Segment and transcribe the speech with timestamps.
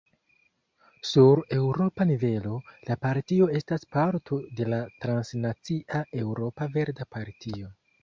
[1.09, 2.57] Sur eŭropa nivelo,
[2.89, 7.77] la partio estas parto de la transnacia Eŭropa Verda Partio.